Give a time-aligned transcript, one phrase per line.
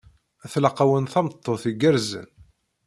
[0.51, 2.27] Tlaq-awen tameṭṭut igerrzen.